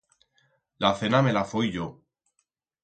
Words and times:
La 0.87 0.91
cena 1.03 1.21
me 1.29 1.37
la 1.39 1.47
foi 1.51 1.71
yo. 1.77 1.87